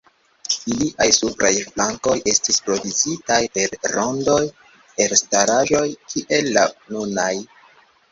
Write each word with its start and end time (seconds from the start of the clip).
Iliaj 0.69 1.05
supraj 1.15 1.49
flankoj, 1.65 2.15
estis 2.31 2.57
provizitaj 2.69 3.37
per 3.57 3.75
rondaj 3.97 4.39
elstaraĵoj, 5.05 5.83
kiel 6.15 6.49
la 6.57 6.65
nunaj. 6.97 7.29